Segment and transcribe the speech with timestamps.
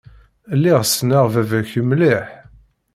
[0.57, 2.27] Lliɣ ssneɣ baba-k mliḥ.